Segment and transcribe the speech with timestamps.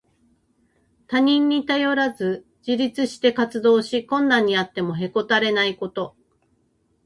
[1.05, 6.15] 他人に頼らず自立して活動し、困難にあってもへこたれないこと。